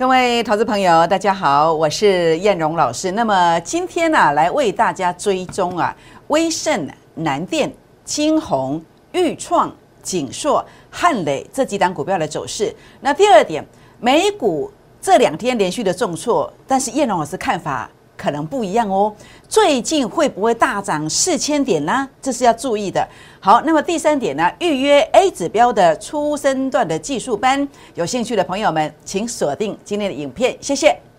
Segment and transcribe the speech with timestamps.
[0.00, 3.12] 各位投资朋友，大家好，我是燕荣老师。
[3.12, 5.94] 那么今天呢，来为大家追踪啊，
[6.28, 7.70] 威盛、南电、
[8.02, 8.82] 金鸿、
[9.12, 9.70] 裕创、
[10.02, 12.74] 锦硕、汉磊这几档股票的走势。
[13.02, 13.62] 那第二点，
[14.00, 17.90] 美股这两天连续的重挫，但是燕荣老师看法。
[18.20, 19.10] 可能不一样哦，
[19.48, 22.06] 最近会不会大涨四千点呢？
[22.20, 23.08] 这是要注意的。
[23.40, 31.09] 好，那么第三点呢，预约 A 指标的初升段的技术班，有兴趣的朋友们，请锁定今天的影片，谢谢。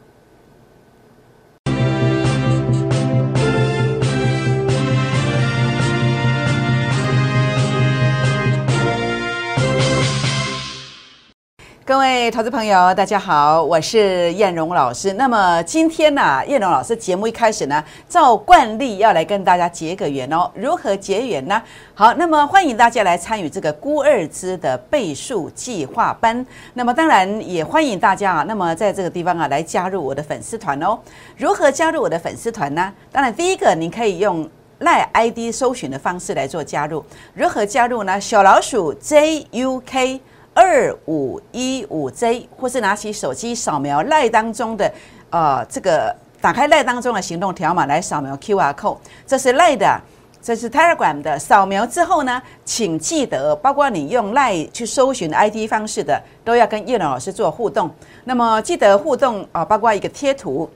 [11.91, 15.11] 各位投资朋友，大家好，我是燕荣老师。
[15.11, 20.49] 那么今天呢，燕荣老师节目一开始呢，照惯例要来跟大家结个缘哦。
[20.55, 21.61] 如何结缘呢？
[21.93, 26.45] 好，那么欢迎大家来参与这个孤二之的倍数计划班。
[26.75, 30.97] 那么当然也欢迎大家啊，那么在这个地方啊，来加入我的粉丝团哦。
[31.35, 32.93] 如何加入我的粉丝团呢？
[33.11, 37.03] 当然第一个，您可以用赖 ID 搜寻的方式来做加入。
[37.33, 38.21] 如何加入呢？
[38.21, 40.21] 小老鼠 JUK。
[40.53, 44.91] 二五一五 J，或是拿起手机扫描赖当中的，
[45.29, 49.99] 呃，这个打开赖当中的行动条码来扫描 QR code，这是赖的，
[50.41, 51.39] 这是 Telegram 的。
[51.39, 57.89] 扫描之后呢，请记得，包括你用赖去搜寻 ID 方式的，都要跟叶龙老师做互动。
[58.25, 60.69] 那么记得互动啊，包括一个贴图。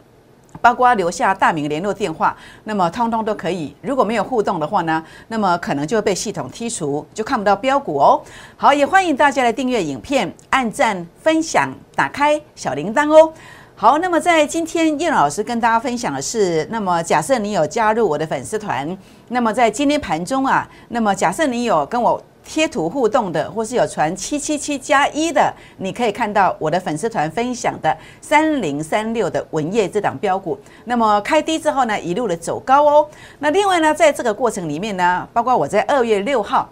[0.66, 3.72] 包括留下大名、联络电话，那么通通都可以。
[3.84, 8.20] 如果没有互动的话呢，那么可能就会被系统剔除，就看不到标股哦。
[8.58, 13.32] 好，也欢迎大家来订阅影片、按赞、分享、打开小铃铛哦。
[13.76, 22.20] 好，那么在今天叶老师跟大家分享的是，那么假设你有加入我的粉丝团，那么在今天盘中啊，那么假设你有跟我。
[22.46, 30.58] 贴图互动的，或是有传七七七加一的，你可以看到我的粉丝团分享的三零三六的文业这档标股。
[30.86, 33.10] 那么开低之后呢，一路的走高哦。
[33.40, 36.70] 那另外呢，在这个过程里面呢，包括我在二月六号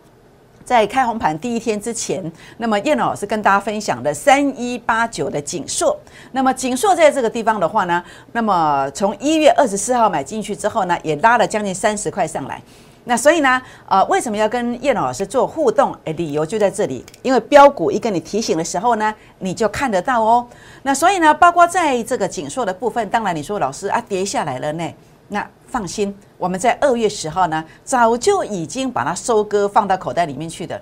[0.64, 5.98] 在开红盘第一天之前，那么叶老师跟大家分享的三一八九的锦硕。
[6.32, 12.62] 那么锦硕在这个地方的话呢，那么从一月二十四号买进去之后呢，也拉了将近三十块上来。
[13.06, 15.94] 那所以呢，呃，为什么要跟叶老师做互动？
[16.06, 20.48] 诶，理由就在这里，因为标股一跟你提醒的时候呢，你就看得到哦。
[20.84, 24.94] 那所以呢，包括在这个紧缩的部分，当然你说老师啊，跌下来了呢，
[25.28, 30.82] 那放心，我们在二月十号呢，早就已经把它收割放到口袋里面去的。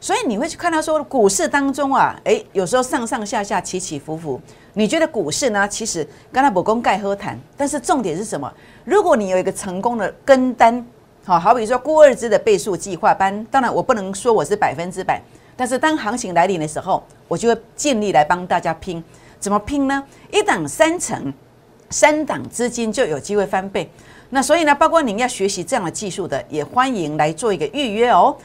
[0.00, 4.38] 所以你会去看到说，股市当中啊，诶，有时候上上下下起起伏伏，
[4.74, 8.52] 你觉得股市呢，其实刚才不公盖喝谈，但是重点是什么？
[8.84, 10.84] 如果你有一个成功的跟单。
[11.24, 15.22] 好好比说，郭二支的倍数计划班，当然我不能说我是百分之百，
[15.56, 19.02] 但是当行情来临的时候，我就会尽力来帮大家拼。
[19.38, 20.02] 怎么拼呢？
[20.32, 21.32] 一档三成，
[21.90, 23.88] 三档资金就有机会翻倍。
[24.30, 28.36] 那所以呢，包括您要学习这样的技术的，也欢迎来做一个预约哦。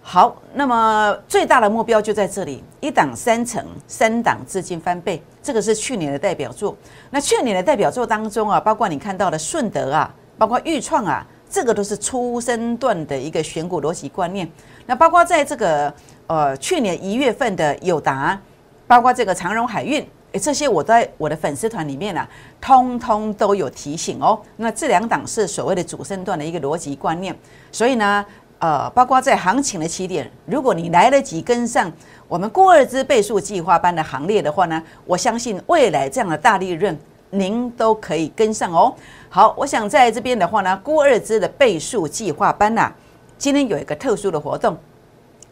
[0.00, 6.76] 好，那么最大的目标就在这里，一档三成，三档资金翻倍，这个是去年的代表作。
[7.10, 11.26] 那去年的代表作当中啊，包括你看到的顺德啊，包括豫创啊。
[11.50, 14.48] 这个都是初生段的一个选股逻辑观念，
[14.86, 15.92] 那包括在这个
[16.28, 18.40] 呃去年一月份的友达，
[18.86, 20.00] 包括这个长荣海运，
[20.30, 22.28] 诶，这些我在我的粉丝团里面啊，
[22.60, 24.40] 通通都有提醒哦。
[24.56, 27.36] 那这两档是所谓的主升段的一个逻辑观念，
[27.72, 28.24] 所以呢，
[28.60, 31.92] 呃，包括在行情的起点，如果你来得及跟上
[32.28, 36.96] 我们过二支倍数计划班的行列的话呢，我相信未来这样的大利润。
[37.30, 38.94] 您都可以跟上哦。
[39.28, 42.92] 好，我想在这边的话呢，估二之的倍数计划班呐，
[43.38, 44.76] 今天有一个特殊的活动，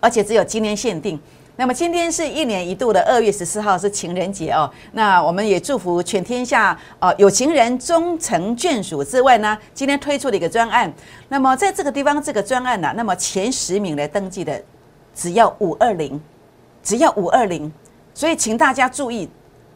[0.00, 1.19] 而且只有今天限定。
[1.55, 4.71] 那么今天是一年一度的二月十四号是情人节哦。
[4.93, 10.93] 那我们也祝福全天下呃有情人终成眷属之外呢，今天推出了一个专案。
[11.28, 14.62] 那么在这个地方这个专案呢，那么前十名来登记的
[15.15, 16.21] 只要五二零，
[16.83, 17.72] 只要五二零，
[18.15, 19.28] 所以请大家注意。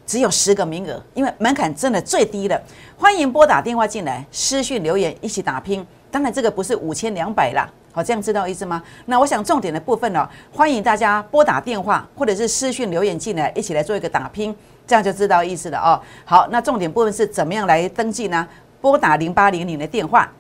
[0.07, 2.61] 只有十个名额，因为门槛真的最低了。
[2.97, 5.87] 欢迎拨打电话进来，私讯留言一起打拼。
[6.11, 8.83] 当然，这个不是五千两百啦，好，这样知道意思吗？
[9.07, 14.55] 那我想重点的部分呢，欢迎大家拨打电话或者是私讯留言进来，一起来做一个打拼，
[14.87, 15.99] 这样就知道意思了哦。
[16.27, 18.47] 好，那重点部分是怎么样来登记呢？
[18.81, 20.31] 拨打零八零零的电话，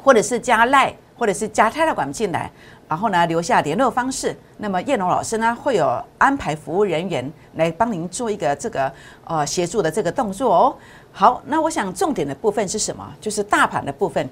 [0.00, 2.48] 或者是加赖，或者是加泰勒管进来。
[2.90, 4.36] 然后呢，留下联络方式。
[4.56, 8.92] 那么叶龙老师呢，会有安排服务人员来帮您做一个这个
[9.22, 10.74] 呃协助的这个动作哦。
[11.12, 13.08] 好，那我想重点的部分是什么？
[13.20, 14.28] 就是大盘的部分。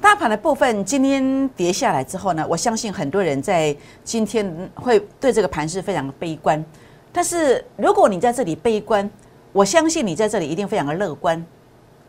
[0.00, 6.62] 大盘的部分今天跌下来之后呢，我相信很多人在今天会对这个盘势非常悲观。
[7.12, 9.08] 但是如果你在这里悲观，
[9.52, 11.46] 我相信你在这里一定非常的乐观，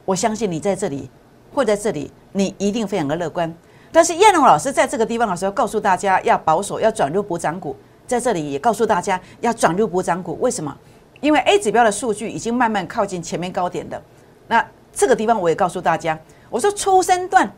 [0.05, 1.07] 我相信你在这里
[1.53, 3.53] 或在这里，你一定非常的乐观。
[3.93, 10.35] 但是燕龙老师在这个地方的时候，告诉大家要保守，要转入补涨股，在这里也告诉大家要转入补涨股。
[10.41, 10.75] 为什么？
[11.21, 14.01] 因为 A 指标的数据已经慢慢靠近前面高点的。
[14.47, 16.17] 那这个地方我也告诉大家，
[16.49, 17.49] 我说初升段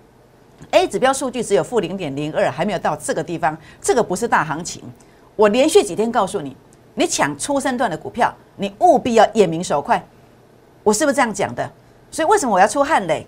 [0.72, 4.84] A 指标数据只有负零点零二，还没有到这个地方，这个不是大行情。
[5.38, 6.56] 我连续几天告诉你。
[6.98, 10.02] 你抢初升段的股票，你务必要眼明手快。
[10.81, 11.70] 我是不是这样讲的？
[12.10, 13.28] 所以为什么我要出汗嘞？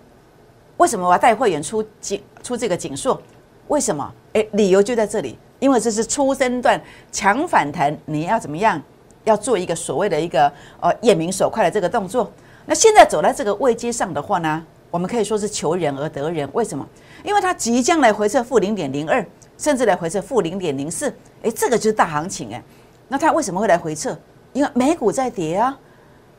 [0.78, 3.22] 为什么我要带会员出警出这个警硕？
[3.68, 4.14] 为什么？
[4.34, 6.82] 诶，理由就在这里，因为这是初升段
[7.12, 8.82] 强反弹，你要怎么样？
[9.24, 12.32] 要做一个所谓的一个呃眼明手快的这个动作。
[12.66, 16.48] 那现在走在这个位阶上的话呢，我们可以说是求人而得人。
[16.54, 16.88] 为什么？
[17.24, 19.26] 因为它即将来回测负零点零二，
[19.58, 21.14] 甚至来回测负零点零四。
[21.42, 22.64] 诶，这个就是大行情诶。
[23.10, 24.18] 那它为什么会来回撤？
[24.54, 25.78] 因为美股在跌啊。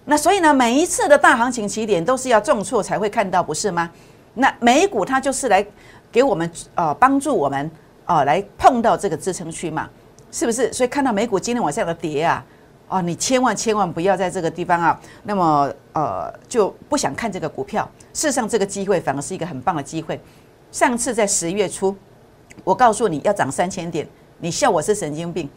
[0.07, 3.91] 那所以呢，每一次的大行情起点都是要重挫才会看到，不是吗？
[4.35, 5.65] 那美股它就是来
[6.11, 7.71] 给我们呃帮助我们
[8.05, 9.89] 啊来碰到这个支撑区嘛，
[10.31, 10.73] 是不是？
[10.73, 12.45] 所以看到美股今天晚上的跌啊，
[12.89, 17.89] 哦，你千万千万不要在这个地方啊，那么呃就不想看这个股票。
[18.15, 20.21] 事实上，这个机会反而是一个很棒的机会。
[20.71, 21.95] 上次在十月初，
[22.65, 24.07] 我告诉你要涨三千点，
[24.39, 25.49] 你笑我是神经病。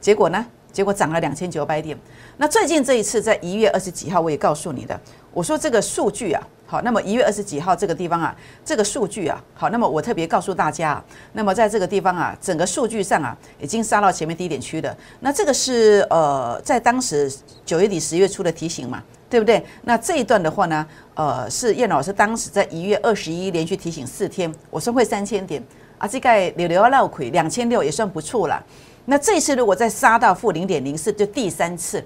[0.00, 0.44] 结果呢？
[0.70, 1.98] 结果涨了两千九百点。
[2.36, 5.00] 那最近这一次，在一月二十几号，我也告诉你的，
[5.32, 14.94] 我说这个数据啊，好，那么一月二十几号这个地方啊，这个数据啊，好，那么我特别告诉大家，那么在这个地方啊，整个数据上啊，已经杀到前面低点区的。
[15.20, 17.32] 那这个是呃，在当时
[17.64, 19.64] 九月底十月初的提醒嘛，对不对？
[19.84, 25.64] 那这一段的话呢，呃，是叶老师当时在一月二十一连续提醒四天，我说会三千点
[25.96, 28.62] 啊，这个流流绕亏两千六也算不错了。
[29.06, 32.04] 那这次如果再杀到负零点零四，就第三次，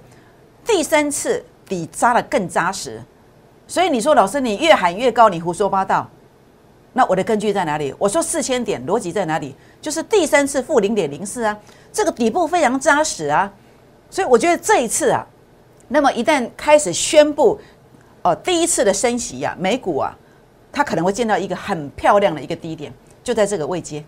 [0.65, 3.03] 第三次比扎的更扎实，
[3.73, 6.07] 所以你说老师你越喊越高，你胡说八道。
[6.93, 7.95] 那我的根据在哪里？
[7.99, 9.57] 我说四千点逻辑在哪里？
[9.81, 11.59] 就是第三次负零点零四啊，
[11.91, 13.51] 这个底部非常扎实啊，
[14.11, 15.27] 所以我觉得这一次啊，
[15.89, 17.59] 那么一旦开始宣布
[18.21, 20.15] 哦第一次的升息啊，美股啊，
[20.71, 22.93] 它可能会见到一个很漂亮的一个低点，
[23.25, 24.05] 就在这个位阶。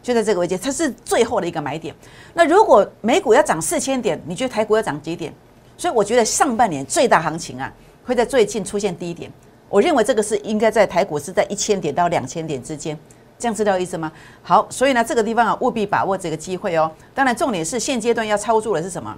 [0.00, 1.94] 就在这个位阶，它是最后的一个买点。
[2.32, 5.30] 那如果美股要涨四千点，你觉得台股要涨几点？
[5.76, 7.70] 所以我觉得上半年最大行情啊，
[8.08, 9.30] 会在最近出现低点。
[9.68, 12.98] 我认为这个是应该在台股是在一千点到两千点之间，
[13.38, 14.10] 这样知道意思吗？
[14.42, 16.90] 好，所以呢，这个地方啊，务必把握这个机会哦。
[17.14, 19.14] 当然，重点是现阶段要操作的是什么？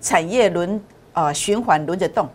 [0.00, 2.28] 产业轮啊循环轮着动。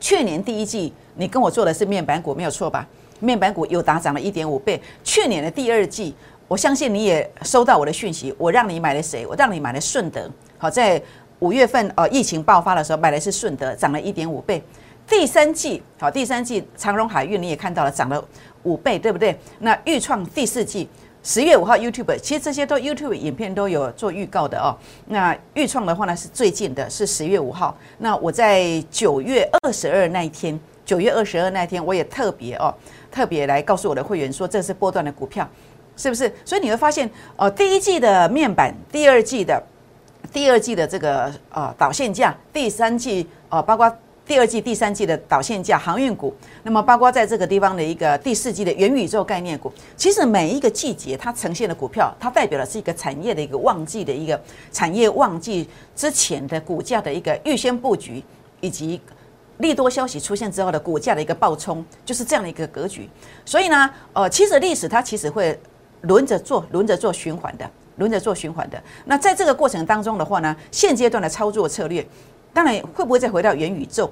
[0.00, 2.88] 去年第一季你跟我做的是面板股，没有错吧？
[3.20, 4.80] 面板股又打涨了一点五倍。
[5.02, 6.14] 去年的第二季。
[6.46, 9.26] 我相信你也收到我的讯息，我让你买了谁？
[9.26, 10.30] 我让你买了顺德。
[10.58, 11.02] 好，在
[11.38, 14.62] 五月份呃疫情爆发的时候买的是顺德，涨了一点五倍。
[15.06, 18.22] 第三季好，第三季长荣海运你也看到了，涨了
[18.62, 19.38] 五倍，对不对？
[19.58, 20.88] 那预创第四季
[21.22, 24.76] 十月五号 YouTube，其实这些都 YouTube 影片都有做预告的哦。
[25.06, 27.76] 那预创的话呢是最近的，是十月五号。
[27.98, 32.74] 那我在九月二十二那一天，九月二十二那一天我也特别哦，
[33.10, 35.48] 特别来告诉我的会员说，这是波段的股票。
[35.96, 36.32] 是不是？
[36.44, 39.62] 所以你会发现，哦，第一季的面板，第二季的，
[40.32, 43.88] 第二季的这个呃导线价，第三季呃包括
[44.26, 54.40] 第二季、第三季的导线价，航运股，那么包括在这个地方的一个第四季的元宇宙概念股，其实每一个季节它呈现的股票，它代表的是一个产业的一个旺季的一个
[54.72, 58.22] 产业旺季之前的股价的一个预先布局，
[58.60, 59.00] 以及
[59.58, 63.08] 利多消息出现之后的股价的一个暴冲，就是这样的一个格局。
[63.44, 65.58] 所以呢，呃，其实历史它其实会。
[66.06, 67.64] 轮着做，轮着做循环的，
[67.96, 68.78] 轮着做循环的。
[69.06, 72.06] 那在这个过程当中的话呢，现阶段的操作策略，
[72.54, 74.10] 当然会不会再回到元宇宙，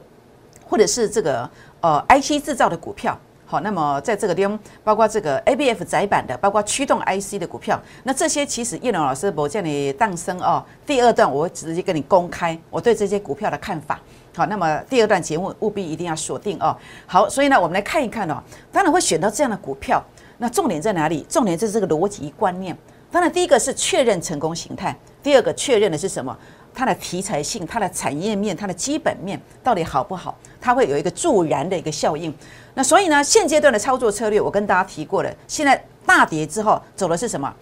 [0.68, 1.49] 或者是这个
[1.80, 3.18] 呃 IC 制造的股票？
[3.46, 10.64] 好，那么在这个地方，包括这个 ABF 窄板的，包括驱动 IC 的股票，那这些其实叶龙老师我叫你诞生哦。
[10.87, 14.00] 第二段我会直接跟你公开我对这些股票的看法。
[14.34, 16.75] 好，那么第二段节目务必一定要锁定哦。
[17.06, 20.02] 好，所以呢，我们来看一看哦，当然会选到这样的股票。
[20.38, 21.25] 那重点在哪里？
[21.28, 22.76] 重点在这个逻辑观念。
[23.12, 26.35] 当然，第一个是确认成功形态，第二个确认的是什么？
[26.73, 30.35] 它的题材性、它的产业面、它的基本面到底好不好？
[30.59, 32.35] 它会有一个助燃的一个效应。
[32.73, 35.31] 那所以呢，现阶段的操作策略，我跟大家提过了。
[35.47, 37.54] 现在大跌之后走的是什么？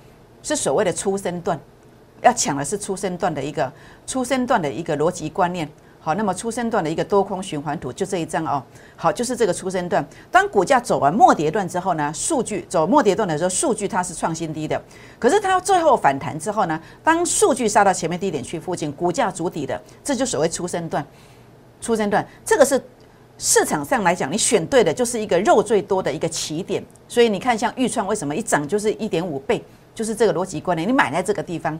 [0.45, 1.59] 是所谓的出生段，
[2.23, 3.71] 要抢的是出生段的一个
[4.07, 5.69] 出生段的一个逻辑观念。
[6.03, 8.63] 好，那么出生段的一个多空循环图就这一张哦。
[8.97, 10.03] 好，就是这个出生段。
[10.31, 14.83] 当股价走完末跌段之后呢，数据走末跌段的时候，数据它是创新低的。
[15.19, 21.07] 可是它最后反弹之后呢，当数据杀到前面低点去附近，股价筑底的，这就所谓出生段。
[21.83, 22.83] 出生段，这个是
[23.37, 26.83] 市场上来讲，你选对的就是一个肉最多的一个起点。
[27.09, 29.63] 所以你看，像预创为什么一涨就是一点五倍，
[29.95, 31.79] 就是这个逻辑观念，你买在这个地方。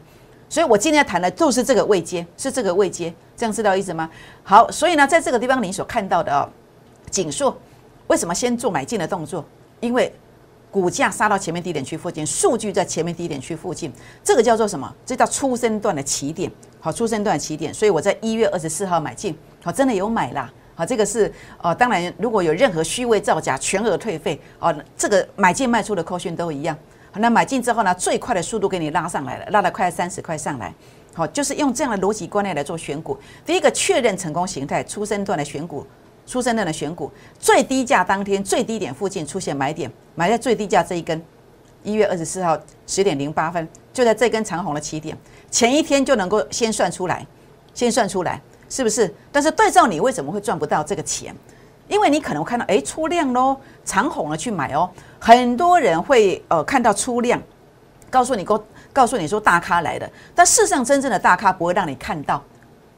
[0.51, 4.09] 所以我今天要谈的就是这个位阶，是这个位阶，这样知道意思吗？
[4.43, 6.43] 好，所以呢，在这个地方你所看到的哦，
[7.09, 7.57] 景硕
[8.07, 9.45] 为什么先做买进的动作？
[9.79, 10.13] 因为
[10.69, 14.93] 股价杀到前面低点区附近，数据在前面低点区附近，这个叫做什么？
[15.05, 16.51] 这叫出生段的起点。
[16.81, 17.73] 好，出生段的起点。
[17.73, 20.51] 所以我在一月二十四号买进，好，真的有买啦。
[20.75, 21.31] 好，这个是
[21.61, 24.75] 呃，当然如果有任何虚伪造假，全额退费哦。
[24.97, 26.77] 这个买进卖出的扣讯都一样。
[27.15, 30.73] 那买进之后呢，最快的速度给你拉上来了，拉了快三十块上来。
[31.13, 33.17] 好，就是用这样的逻辑观念来做选股。
[33.45, 35.85] 第一个确认成功形态，出生段的选股，
[36.25, 41.21] 出生段的选股，最低价当天最低点附近出现买点，买在最低价这一根，
[41.83, 45.17] 一月二十四号十点零八分，就在这根长红的起点，
[45.49, 47.27] 前一天就能够先算出来，
[47.73, 49.13] 先算出来，是不是？
[49.33, 51.35] 但是对照你为什么会赚不到这个钱？
[51.91, 54.89] 因为你可能看到，哎，出量喽，长红了去买哦。
[55.19, 57.37] 很多人会呃看到出量，
[58.09, 62.41] 告诉你告告诉你说大咖来的，但事实上真正的大咖不会让你看到，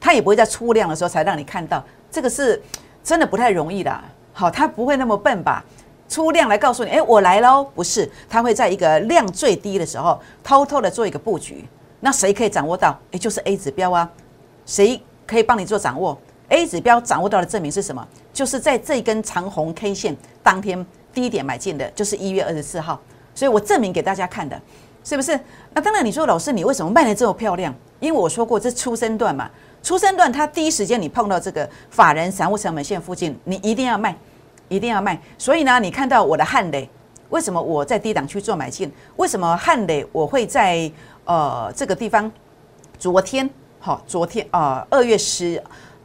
[0.00, 2.62] 他也不会在出量的时候才让你看到，这个是
[3.02, 4.00] 真的不太容易的。
[4.32, 5.64] 好，他不会那么笨吧？
[6.08, 11.68] 出量来告诉你，哎，我来喽，不是，他会在一个量最低的时候偷偷的做一个布局。
[11.98, 12.96] 那谁可以掌握到？
[13.10, 14.08] 哎，就是 A 指标啊，
[14.64, 16.16] 谁可以帮你做掌握
[16.48, 18.06] ？A 指标掌握到的证明是什么？
[18.32, 23.00] 就是在这根长红 K 线当天低点买进的，就是一月二十四号。
[23.34, 24.60] 所以我证明给大家看的，
[25.02, 25.38] 是不是？
[25.72, 27.74] 那当然，你说老师，你为什么卖的这么漂亮？
[27.98, 29.50] 因为我说过，这出生段嘛，
[29.82, 34.16] 出生段它第一时间你碰到这个法人散户成本线附近，你一定要卖，
[34.68, 35.20] 一定要卖。
[35.36, 36.88] 所以呢，你看到我的汉雷，
[37.30, 38.92] 为什么我在低档区做买进？
[39.16, 40.88] 为什么汉雷我会在
[41.24, 42.30] 呃这个地方？
[42.98, 43.48] 昨天
[43.80, 45.60] 好，昨天啊，二月十。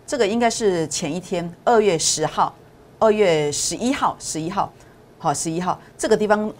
[0.09, 2.51] 这个应该是前一天，二月十号，
[2.97, 4.73] 二月十一号，十一号，
[5.19, 6.51] 好，十一号，这个地方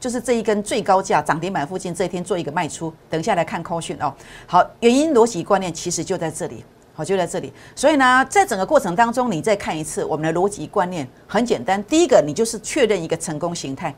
[0.00, 2.92] 就是这一根最高价涨停板附近，这一天做一个卖出。
[3.08, 4.12] 等一下来看 c a 讯哦。
[4.44, 7.52] 好，原因逻辑观念其实就在这里，好，就在这里。
[7.76, 11.80] 所以呢，在整个过程当中，你再看一次我们的逻辑观念很简单。
[11.84, 13.94] 第一个，你就是确认一个成功形态，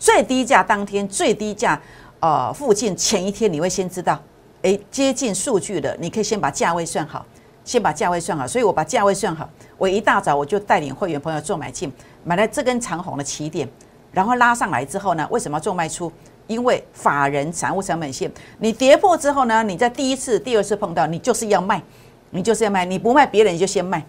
[0.00, 1.80] 最低价当天最低价
[2.18, 4.20] 呃附近前一天你会先知道，
[4.62, 7.24] 诶，接近数据了，你可以先把价位算好。
[7.68, 9.46] 先把价位算好，所以我把价位算好。
[9.76, 11.92] 我一大早我就带领会员朋友做买进，
[12.24, 13.68] 买了这根长红的起点，
[14.10, 16.10] 然后拉上来之后呢，为什么要做卖出？
[16.46, 21.82] 因为法人财务成本线，你跌破之后呢，你在第一次、第二次碰到，你就是要卖，
[22.30, 24.02] 你就是要卖，你不卖别人就先卖，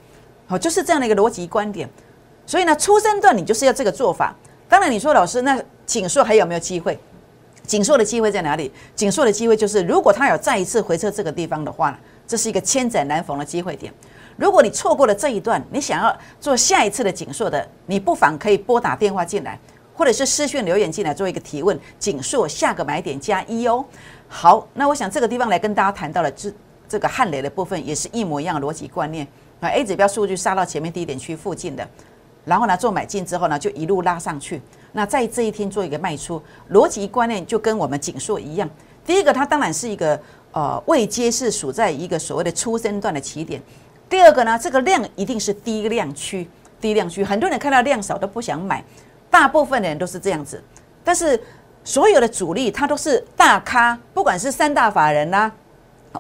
[0.48, 1.90] 好，就是这样的一个逻辑观点。
[2.46, 4.34] 所以呢，初生段你就是要这个做法。
[4.70, 6.98] 当然你说老师，那锦硕还有没有机会？
[7.68, 8.72] 锦硕的机会在哪里？
[8.96, 12.00] 锦硕的机会就是如果他有再一次回撤这个地方的话。
[12.30, 13.92] 这是一个千载难逢的机会点，
[14.38, 19.58] 如果你错过了这一段，你想要做下一次的紧缩的，你不妨可以拨打电话进来，
[19.96, 21.78] 或者是私讯留言进来做一个提问。
[21.98, 23.84] 紧缩下个买点加一哦。
[24.28, 26.54] 好，那我想这个地方来跟大家谈到了这
[26.88, 29.28] 这个汉雷的部分，也是一模一样的逻辑观念
[29.60, 29.68] 啊。
[29.68, 31.88] A 指标数据杀到前面低点区附近的，
[32.46, 34.62] 然后呢做买进之后呢，就一路拉上去。
[34.92, 38.70] 那在这一天做一个卖出，逻辑观念就跟我们紧缩一样。
[39.04, 40.22] 第一个，它当然是一个。
[40.60, 43.62] 呃，未接是处在一个所谓的初生段的起点。
[44.10, 46.46] 第二个呢，这个量一定是低量区，
[46.82, 48.84] 低量区，很多人看到量少都不想买，
[49.30, 50.62] 大部分的人都是这样子。
[51.02, 51.42] 但是
[51.86, 55.50] 所有的主力，他都是大咖，不管是三大法人呐、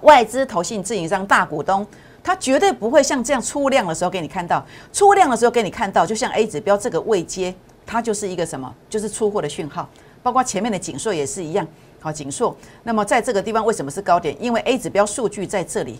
[0.03, 1.85] 外资、投信、自营商、大股东，
[2.23, 7.53] 他绝对不会像这样出量的时候给你看到，出量的时候给你看到，就像 A 指标这个未接，
[7.85, 8.73] 它就是一个什么？
[8.89, 9.89] 就是出货的讯号，
[10.23, 11.67] 包括前面的紧缩也是一样。
[11.99, 12.55] 好，紧缩。
[12.83, 14.35] 那么在这个地方为什么是高点？
[14.39, 15.99] 因为 A 指标数据在这里，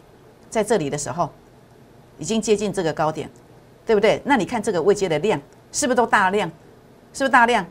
[0.49, 1.29] 在这里的时候，
[2.17, 3.29] 已经接近这个高点，
[3.85, 4.21] 对不对？
[4.23, 5.39] 那你看这个未接的量
[5.71, 6.49] 是不是都大量？
[7.13, 7.65] 是不是大量？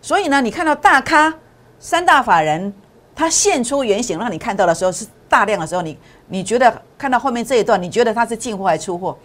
[0.00, 1.34] 所以呢，你看到大咖
[1.80, 2.72] 三大法人
[3.14, 9.16] 他现出原形让你看到的时候是大量的时候，你你觉得看到后面这一段，你觉得它是进货还是出货？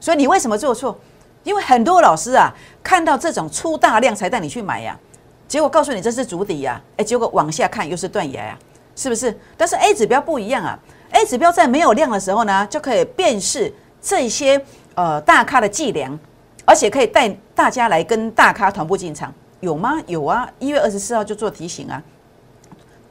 [0.00, 0.98] 所以你为什么做错？
[1.44, 4.98] 因为很多老师啊，看到这种出大量才带你去买呀。
[5.46, 8.58] 结果告诉你这是足底呀，哎，结果往下看又是断崖呀，
[8.96, 9.36] 是不是？
[9.56, 10.78] 但是 A 指标不一样啊
[11.10, 14.60] ，A 指标在没有量的时候呢，就可以辨识这些
[14.94, 16.18] 呃大咖的伎俩，
[16.64, 20.00] 而且可以带大家来跟大咖同步进场，有吗？
[20.06, 22.02] 有啊，一月二十四号就做提醒啊，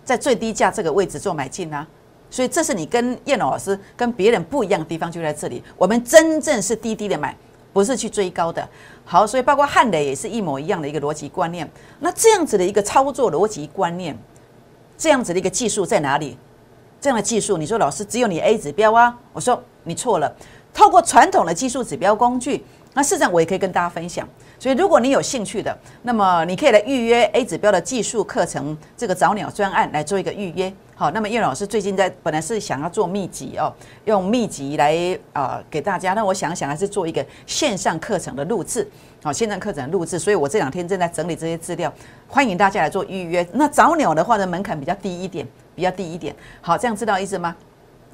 [0.03, 1.87] 在最低价这个位置做买进啊，
[2.29, 7.35] 所以这是你跟叶老师跟别人不一样的地方就在这里，我们真正是低低的买。
[7.71, 8.69] 不是去追高的，
[9.05, 11.69] 好，所以包括汉雷也是一模一样的一个逻辑观念。
[11.99, 14.17] 那这样子的一个操作逻辑观念，
[14.97, 16.37] 这样子的一个技术在哪里？
[17.01, 19.17] 这样的技术，你说老师只有你 A 指标啊？
[19.33, 20.33] 我说你错了，
[20.73, 22.63] 透过传统的技术指标工具，
[22.93, 24.27] 那事实上我也可以跟大家分享。
[24.59, 30.71] 所以如果你有兴趣的，那么你可以来预约 A 指标的技术课程这个早鸟专案来做一个预约。
[30.95, 33.73] 好，那么叶老师最近在本来是想要做秘籍哦，
[34.05, 36.13] 用秘籍来啊给大家。
[36.13, 38.87] 那我想想还是做一个线上课程的录制，
[39.23, 40.19] 好，线上课程录制。
[40.19, 41.91] 所以我这两天正在整理这些资料，
[42.27, 43.45] 欢迎大家来做预约。
[43.53, 45.45] 那早鸟的话呢，门槛比较低一点，
[45.75, 46.33] 比较低一点。
[46.61, 47.55] 好，这样知道意思吗？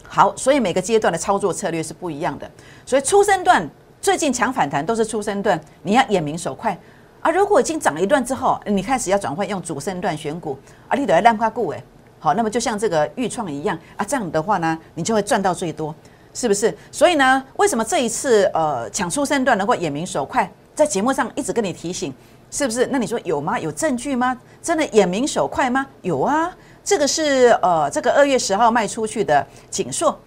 [0.07, 2.49] 好，所以每个阶段的操作策略是不一样的。
[2.85, 3.69] 所以初生段
[4.01, 6.77] 最近强反弹都是初生段，你要眼明手快
[7.21, 7.29] 啊。
[7.29, 11.83] 如果已经涨一段之后，你开始要转换用主升段选股，啊，你得要烂花股诶。
[12.17, 15.93] 好，那么就像这个预创一样啊，这样的话呢，你就会赚到最多，
[16.33, 16.73] 是不是？
[16.91, 22.13] 所以呢，为什么这一次呃抢出升段能够眼明手快，在节目上一直跟你提醒，
[22.49, 22.87] 是不是？
[22.87, 23.59] 那你说有吗？
[23.59, 24.37] 有证据吗？
[24.61, 25.85] 真的眼明手快吗？
[26.01, 30.17] 有啊，这个是呃这个二月十号卖出去的锦硕，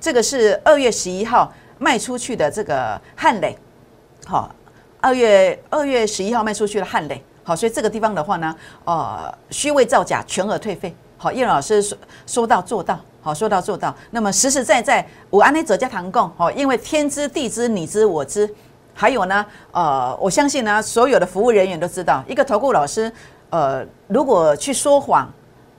[0.00, 3.56] 这个是二月十一号卖出去的这个汉磊，
[4.26, 4.54] 好，
[5.00, 10.94] 二月二月十一号卖出去的汉磊，好，所以这个地方的话呢，呃，虚伪造假，全额退费。
[11.16, 11.96] 好，叶老师说
[12.26, 13.94] 说到做到，好说到做到。
[14.10, 18.48] 那么实实在在，我安内者家堂供，好，因为天知地知你知我知，
[18.92, 23.10] 还有呢，呃，我相信呢，所有的服务人员都知道，一个投顾老师，
[23.48, 25.26] 呃，如果去说谎，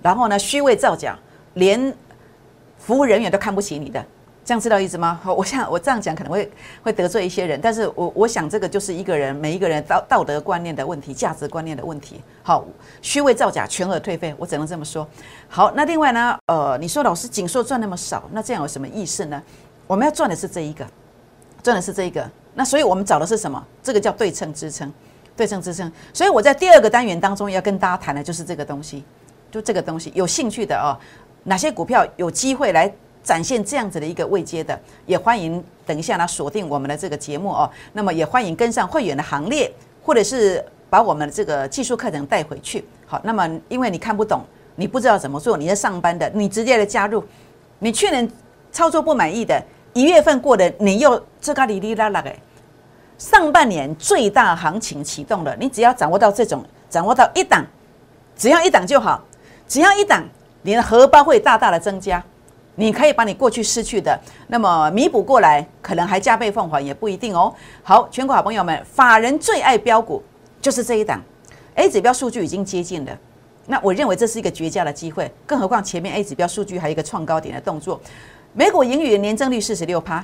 [0.01, 1.15] 然后呢，虚伪造假，
[1.53, 1.95] 连
[2.79, 4.03] 服务人员都看不起你的。
[4.43, 5.19] 这样知道意思吗？
[5.23, 6.51] 好，我想 我这样讲可能会
[6.83, 12.19] 会得罪一些人，但是我我想这个就是一个人每一个人道道德观念的问题，价值观念的问题。
[12.41, 12.65] 好，
[13.03, 15.07] 虚伪造假，全额退费，我只能这么说。
[15.47, 19.41] 好，那另外呢，呃，你说老师锦硕赚那么少，那这样有什么意思呢？
[19.85, 20.85] 我们要赚的是这一个，
[21.61, 22.27] 赚的是这一个。
[22.55, 23.63] 那所以我们找的是什么？
[23.83, 24.91] 这个叫对称支撑，
[25.37, 25.89] 对称支撑。
[26.11, 29.03] 所以我在第二个单元当中要跟大家谈的就是这个东西，
[29.51, 30.11] 就这个东西。
[30.15, 30.97] 有兴趣的哦，
[31.43, 32.91] 哪些股票有机会来？
[33.23, 37.69] 展现这样子的一个位阶的，也欢迎等一下呢锁定我们的这个节目哦。
[37.93, 39.71] 那么也欢迎跟上会员的行列，
[40.03, 42.83] 或者是把我们的这个技术课程带回去。
[43.05, 44.41] 好，那么因为你看不懂，
[44.75, 47.23] 你不知道怎么做，你在上班的，你直接的加入。
[47.79, 48.29] 你去年
[48.71, 49.61] 操作不满意的，
[49.93, 52.31] 一月份过的，你又这个哩哩啦啦的。
[53.17, 57.63] 上半年最大行情启动了，你只要掌握到这种，掌握到一档，
[58.35, 59.23] 只要一档就好，
[59.67, 60.23] 只要一档，
[60.63, 62.23] 你的荷包会大大的增加。
[62.75, 67.53] 你可以把你过去失去的那么弥补过来，可能还加倍奉还也不一定哦。
[67.83, 70.23] 好，全国好朋友们，法人最爱标股
[70.61, 71.21] 就是这一档
[71.75, 73.17] ，A 指标数据已经接近了，
[73.67, 77.99] 那我认为这是一个绝佳的机会，更何况前面 A 指标数据还有一个创高点的动作，
[78.53, 80.23] 美股盈余年增率四十六趴，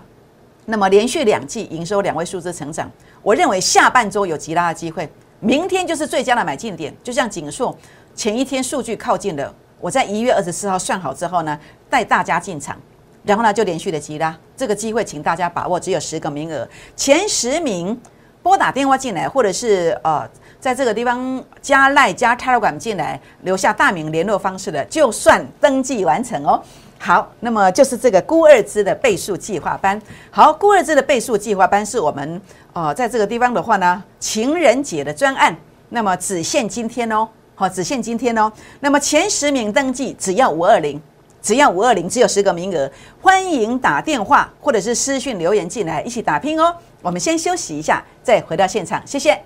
[0.66, 2.90] 那么连续两季营收两位数字成长，
[3.22, 5.08] 我认为下半周有极大的机会，
[5.42, 7.78] 明天就是最佳的买进点，就像锦硕
[8.16, 9.54] 前一天数据靠近了。
[9.80, 11.58] 我在一月二十四号算好之后呢，
[11.90, 12.76] 带大家进场，
[13.24, 18.00] 然后呢就连续的急拉，这个机会请大家把握，只有十个名额，前十名
[18.42, 20.28] 拨打电话进来，或者是呃
[20.60, 26.62] 在这个地方加赖加 Telegram 进来，留下大名联络方式的，就算登记完成哦。
[27.00, 30.02] 好，那么就是这个孤二支的倍数计划班。
[30.32, 32.42] 好，孤二支的倍数计划班是我们
[32.74, 35.56] 呃在这个地方的话呢，情人节的专案，
[35.90, 37.28] 那么只限今天哦。
[37.60, 38.52] 好，只限今天哦。
[38.82, 41.02] 那么前十名登记只要五二零，
[41.42, 42.88] 只要五二零，只有十个名额，
[43.20, 46.72] 欢迎打电话或者是私讯留言进来，一起打拼哦。
[47.02, 49.42] 我们先休息一下，再回到现场，谢谢。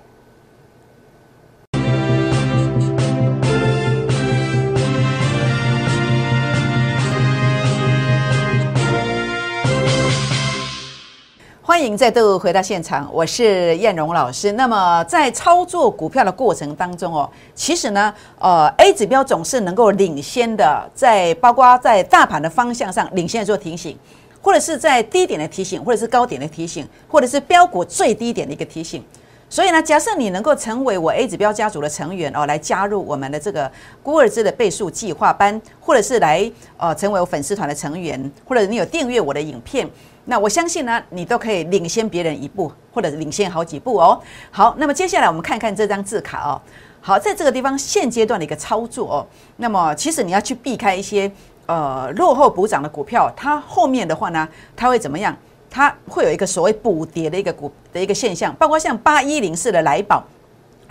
[11.71, 14.51] 欢迎再度回到现场，我是燕荣老师。
[14.51, 23.97] 那么在操作股票的过程当中哦，其实呢，呃，A 指标总是能够领先的，在包括在大盘的方向上领先做提醒，
[24.41, 29.01] 或者是在低点的提醒，或者是高点的提醒，或者是标股最低点的一个提醒。
[29.49, 33.71] 所以呢，假设你能够成为我 A 指标家族的成员哦，来加入我们的这个
[34.03, 39.89] 孤儿之的倍数计划班，或者是来呃成为我粉丝团的成员，或者你有订阅我的影片。
[40.25, 44.21] 那我相信呢，你都可以领先别人一步，或者领先好几步哦。
[44.51, 46.61] 好，那么接下来我们看看这张字卡哦。
[47.01, 49.27] 好，在这个地方现阶段的一个操作哦。
[49.57, 51.31] 那么其实你要去避开一些
[51.65, 55.35] 呃落后补涨的股票，它后面的话呢，它会怎么样？
[55.69, 60.23] 它会有一个所谓补跌的一个股的一个现象，包括像八一零四的来宝。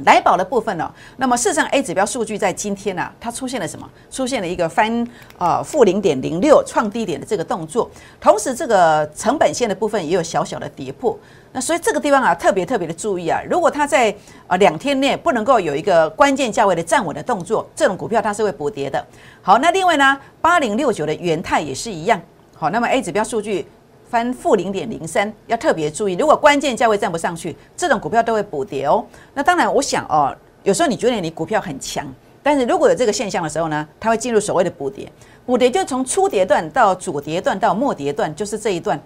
[0.04, 3.88] 来宝的部分呢，那么事实上 A 指标数据在今天呢，它出现了什么？
[4.10, 5.06] 出现了一个翻
[5.38, 11.18] 呃负零点零六创低点的这个动作，同时这个成本线的部分也有小小的跌破。
[11.52, 14.14] 那所以这个地方啊，特别特别的注意啊，如果它在
[14.46, 19.04] 呃两天内不能够有一个关键价位的站稳的动作，这种股票它是会补跌的。
[19.42, 22.20] 好，那另外呢，八零六九的元泰也是一样。
[22.54, 23.66] 好，那么 A 指标数据。
[24.10, 26.14] 翻负零点零三，要特别注意。
[26.14, 29.06] 如果关键价位站不上去，这种股票都会补跌哦。
[29.34, 32.04] 那当然，我想哦，有时候你觉得你股票很强，
[32.42, 35.08] 但是如果有这个现象的时候呢，它会进入所谓的补跌。
[35.46, 39.00] 补跌就从初跌段到主跌段到末跌段，就是这一段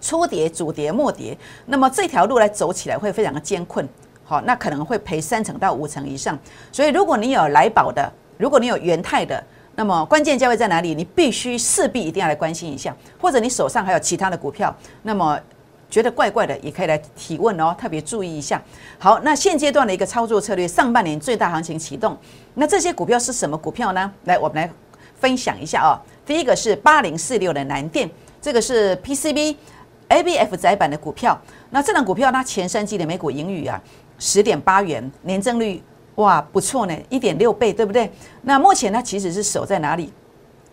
[0.00, 1.38] 初跌、主跌、末跌。
[1.66, 3.88] 那么这条路来走起来会非常的艰困，
[4.24, 6.36] 好，那可能会赔三成到五成以上。
[6.72, 9.42] 所以如果你有来宝的，如果你有元泰的，
[9.74, 10.94] 那么关键价位在哪里？
[10.94, 15.38] 你必须势必一定要来关心一下，或者你手上还有其他的股票，那么
[15.88, 18.60] 觉得怪怪的，也可以来提问哦，特别注意一下。
[18.98, 22.16] 好，那现阶段的一个操作策略，上半年最大行情启动，
[22.54, 24.12] 那这些股票是什么股票呢？
[24.24, 24.70] 来，我们来
[25.18, 25.96] 分享一下哦。
[26.26, 29.56] 第一个是八零四六的南电，这个是 PCB
[30.08, 31.40] ABF 窄板的股票。
[31.70, 33.80] 那这档股票它前三季的每股盈余啊，
[34.18, 35.82] 十点八元，年增率。
[36.22, 38.10] 哇，不错呢，一点六倍，对不对？
[38.42, 40.12] 那目前它其实是守在哪里？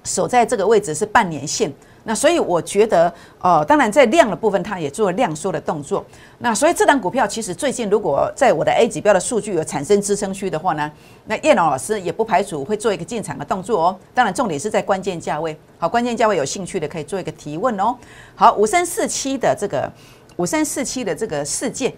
[0.03, 1.73] 守在这个位置是半年线。
[2.03, 6.05] 那所以我觉得，呃，当然在量的部分，它也做了量缩的动作。
[6.37, 10.89] 那所以这档股票其实最近如果在我的 A 指标的数据有产生支撑区的话呢，
[11.25, 13.97] 那叶龙老师也不排除会做一个进场的动作哦。
[14.13, 15.55] 当然重点是在关键价位。
[15.77, 17.95] 好，关键价位有兴趣的可以做一个提问哦。
[18.35, 19.91] 好，五三四七的这个
[20.37, 21.93] 五三四七的这个事件。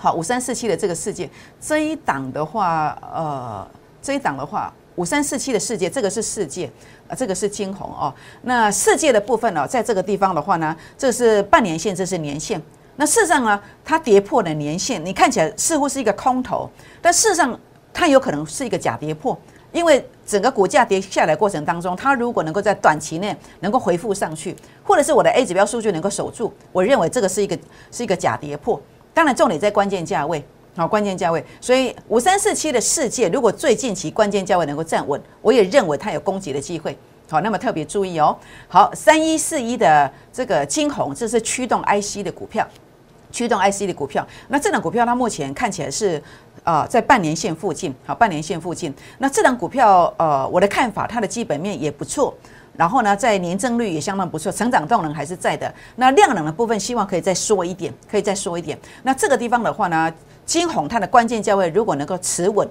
[0.00, 1.28] 好，五三四七的这个世界
[1.60, 3.68] 这一档的话，呃，
[4.00, 6.70] 这一档的话，五三四七的世界，这个是世界
[7.08, 8.14] 啊，这个是金红哦。
[8.42, 12.62] 那世界的部分呢，在这个地方的话呢，这是半年线，这是年线。
[12.94, 16.70] 那事实上呢，它跌破了年线，你看起来似乎是一个空头，
[17.02, 17.58] 但事实上
[17.92, 19.36] 它有可能是一个假跌破，
[19.72, 27.58] 因为整个股价跌下来过程当中，它如果能够在短期内能够回复上去，或者是我的 A 指标数据能够守住，我认为这个是一个
[27.90, 28.80] 是一个假跌破。
[29.18, 30.40] 当然，重点在关键价位，
[30.76, 31.44] 好，关键价位。
[31.60, 36.96] 所以五三四七的世界，如果最近期关键价位能够站稳，我也认为它有攻击的机会。
[37.28, 38.36] 好，那么特别注意哦。
[38.68, 42.64] 好，三一四一的这个金红，这是驱动 IC 的股票，
[43.32, 44.24] 驱动 IC 的股票。
[44.46, 46.22] 那这档股票它目前看起来是
[46.62, 48.94] 啊，在半年线附近，好，半年线附近。
[49.18, 52.32] 那这档股票，呃，我的看法，它的基本面也不错。
[52.78, 55.74] 然后呢，在年增率也相当不错，成长动能还是在的。
[55.96, 58.78] 那量能的部分，希望可以再缩一点，可以再缩一点。
[59.02, 60.14] 那这个地方的话呢，
[60.46, 62.68] 金红它的关键价位如果能够持稳。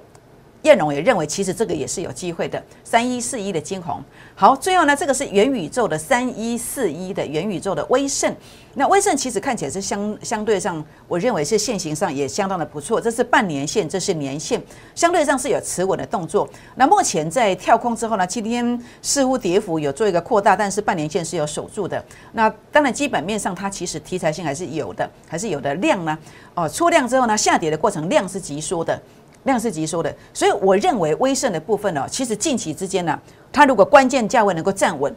[0.63, 2.61] 燕荣也认为，其实这个也是有机会的。
[2.83, 4.01] 三一四一的金红，
[4.35, 8.33] 好，最后呢，这个是元宇宙的三一四一的元宇宙的威盛。
[8.73, 13.01] 那威盛其实看起来是相相对上，我认为是线型上也相当的不错。
[13.01, 14.61] 这是半年线，这是年线，
[14.93, 16.47] 相对上是有持稳的动作。
[16.75, 22.03] 那目前在跳空之后呢，今天似乎跌幅有做一个扩大，但是半年线是有守住的。
[22.33, 26.17] 那当然基本面上它其实题材性还是有的，还是有的量呢。
[26.53, 28.99] 哦，出量之后呢，下跌的过程量是急缩的。
[29.43, 33.17] 量是急缩的，所以我认为威盛的部分呢，其实近期之间呢，
[33.51, 35.15] 它如果关键价位能够站稳，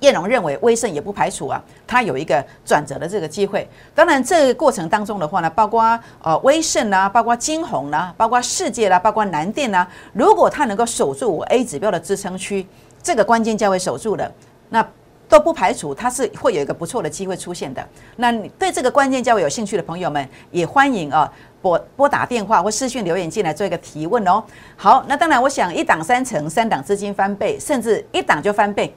[0.00, 3.68] 叶龙认为威盛也不排除啊，它有一个转折的这个机会。
[3.94, 12.66] 当然，这个过程当中的话呢，包括呃威盛啦，包括金红啦，包括世界啦，包括南电啦，如果它能够守住我 A 指标的支撑区，
[13.00, 14.28] 这个关键价位守住了，
[14.70, 14.84] 那
[15.28, 17.88] 都不排除它是会有一个不错的机会出现的。
[18.16, 21.32] 那你对这个关键价位有兴趣的朋友们，也欢迎啊。
[21.62, 24.42] 拨拨打电话或私讯留言进来做一个提问哦。
[24.76, 28.92] 好，那当然，我想一档三成，三档资金翻倍，甚至一档就翻倍。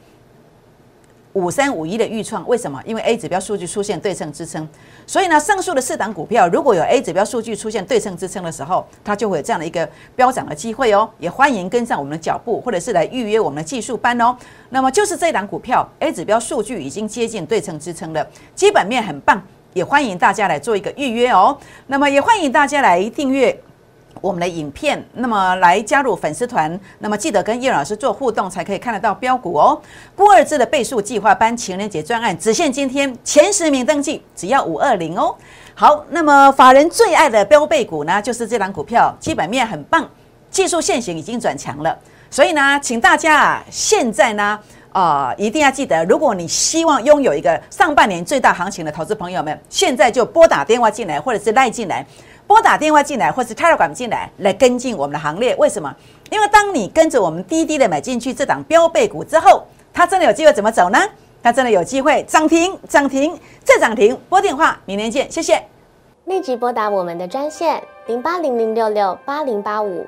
[1.34, 2.82] 五三五一的预创，为什么？
[2.86, 4.65] 因为 A 指标数据出现对称支撑，
[5.06, 11.10] 所以呢，上述的四档股票如果有 A 指标数据出现对称支撑的时候，它就会有这样的一个飙涨的机会哦。
[11.19, 14.34] 也欢迎跟上我们的脚步，或者是来预约我们的技术班哦。
[14.69, 18.25] 那么就是这档股票 A 指标数据已经接近对称支撑了，
[18.56, 19.43] 基本面很棒。
[19.75, 21.55] 也欢迎大家来做一个预约哦。
[21.88, 23.53] 那么也欢迎大家来订阅
[24.21, 26.79] 我们的影片，那么来加入粉丝团。
[26.99, 29.79] 那么记得跟叶老师做互动，才可以看得到标股哦。
[30.15, 35.35] 郭二字的倍数计划班情人节专案只限今天前十名登记，只要五二零哦。
[35.73, 40.09] 好，那么法人最爱的标倍股呢，就是这档股票，基本面很棒，
[40.49, 41.99] 技术线型已经转强了。
[42.29, 44.57] 所以呢，请大家啊，现在呢。
[44.95, 52.05] 啊，一定要记得，如果你希望拥有一个上半年最大行情的投资朋友们，现在就拨打电话进来，或者是赖进来，
[52.47, 55.53] 拨打电话进来，或是 Telegram 进来，来跟进我们的行列。
[55.58, 55.93] 为什么？
[56.29, 60.97] 因为当你跟着我们滴滴的买进去这档标倍股之后，它真的有机会怎么走呢？
[61.43, 64.17] 它真的有机会涨停，涨停再涨停。
[64.29, 65.62] 拨电话，明天见，谢谢。
[66.23, 70.08] 立即拨打我们的专线零八零零六六八零八五。